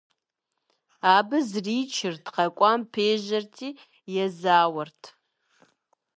Абы 1.15 1.37
зричырт, 1.49 2.23
къэкӀуам 2.35 2.81
пежьэрти, 2.91 3.69
езауэрт. 4.23 5.01